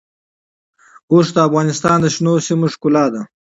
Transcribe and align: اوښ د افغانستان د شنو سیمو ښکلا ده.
اوښ 1.13 1.27
د 1.35 1.37
افغانستان 1.47 1.97
د 2.01 2.07
شنو 2.15 2.33
سیمو 2.47 2.67
ښکلا 2.73 3.05
ده. 3.13 3.21